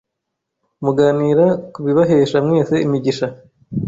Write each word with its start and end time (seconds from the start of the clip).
muganira 0.83 1.45
ku 1.71 1.79
bibahesha 1.85 2.37
mwese 2.45 2.75
imigisha. 2.85 3.27